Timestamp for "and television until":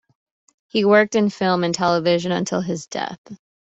1.63-2.61